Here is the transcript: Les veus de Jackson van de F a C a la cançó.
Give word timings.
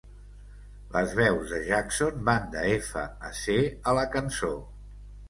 Les 0.93 1.11
veus 1.19 1.51
de 1.55 1.59
Jackson 1.67 2.23
van 2.29 2.47
de 2.55 2.63
F 2.79 3.03
a 3.29 3.29
C 3.41 3.59
a 3.93 3.95
la 3.99 4.07
cançó. 4.17 4.51